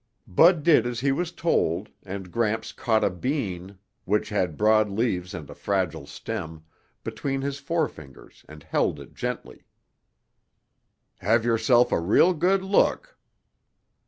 [0.25, 5.35] Bud did as he was told and Gramps caught a bean, which had broad leaves
[5.35, 6.65] and a fragile stem,
[7.03, 9.63] between his forefingers and held it gently.
[11.19, 13.15] "Have yourself a real good look."